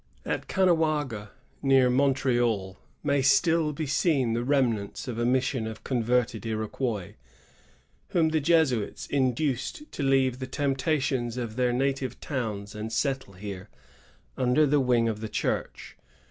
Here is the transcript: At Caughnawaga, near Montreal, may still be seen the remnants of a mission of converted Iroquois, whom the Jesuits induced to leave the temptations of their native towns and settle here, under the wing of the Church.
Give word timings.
At 0.25 0.47
Caughnawaga, 0.47 1.29
near 1.61 1.87
Montreal, 1.87 2.79
may 3.03 3.21
still 3.21 3.71
be 3.71 3.85
seen 3.85 4.33
the 4.33 4.43
remnants 4.43 5.07
of 5.07 5.19
a 5.19 5.25
mission 5.25 5.67
of 5.67 5.83
converted 5.83 6.43
Iroquois, 6.43 7.13
whom 8.07 8.29
the 8.29 8.39
Jesuits 8.39 9.05
induced 9.05 9.91
to 9.91 10.01
leave 10.01 10.39
the 10.39 10.47
temptations 10.47 11.37
of 11.37 11.55
their 11.55 11.71
native 11.71 12.19
towns 12.19 12.73
and 12.73 12.91
settle 12.91 13.33
here, 13.33 13.69
under 14.35 14.65
the 14.65 14.79
wing 14.79 15.07
of 15.07 15.19
the 15.21 15.29
Church. 15.29 15.95